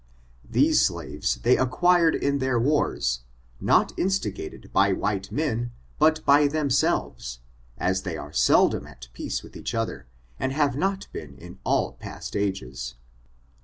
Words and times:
These 0.49 0.83
slaves 0.83 1.35
they 1.43 1.55
acquired 1.57 2.15
in 2.15 2.39
their 2.39 2.59
wars, 2.59 3.19
not 3.59 3.91
in 3.99 4.09
stigated 4.09 4.73
by 4.73 4.91
white 4.93 5.31
men, 5.31 5.69
but 5.99 6.25
by 6.25 6.47
themselves, 6.47 7.37
as 7.77 8.01
they 8.01 8.17
are 8.17 8.33
seldom 8.33 8.87
at 8.87 9.09
peace 9.13 9.43
with 9.43 9.55
each 9.55 9.75
other, 9.75 10.07
and 10.39 10.53
have 10.53 10.75
not 10.75 11.05
been 11.13 11.37
in 11.37 11.59
all 11.63 11.93
past 11.93 12.35
ages. 12.35 12.95